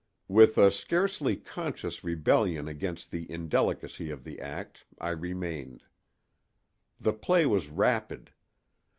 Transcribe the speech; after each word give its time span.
With 0.27 0.57
a 0.57 0.71
scarcely 0.71 1.35
conscious 1.37 2.03
rebellion 2.03 2.67
against 2.67 3.11
the 3.11 3.31
indelicacy 3.31 4.09
of 4.09 4.23
the 4.23 4.39
act 4.41 4.83
I 4.99 5.09
remained. 5.11 5.83
The 6.99 7.13
play 7.13 7.45
was 7.45 7.69
rapid. 7.69 8.31